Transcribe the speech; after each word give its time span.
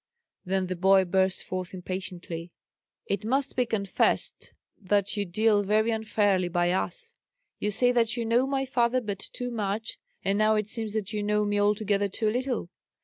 Then 0.43 0.65
the 0.65 0.75
boy 0.75 1.05
burst 1.05 1.43
forth, 1.43 1.75
impatiently, 1.75 2.49
"It 3.05 3.23
must 3.23 3.55
be 3.55 3.67
confessed 3.67 4.51
that 4.81 5.15
you 5.15 5.25
deal 5.25 5.61
very 5.61 5.91
unfairly 5.91 6.47
by 6.47 6.71
us! 6.71 7.13
You 7.59 7.69
say 7.69 7.91
that 7.91 8.17
you 8.17 8.25
know 8.25 8.47
my 8.47 8.65
father 8.65 8.99
but 8.99 9.19
too 9.19 9.51
much, 9.51 9.99
and 10.25 10.39
now 10.39 10.55
it 10.55 10.67
seems 10.67 10.95
that 10.95 11.13
you 11.13 11.21
know 11.21 11.45
me 11.45 11.61
altogether 11.61 12.07
too 12.07 12.31
little. 12.31 12.69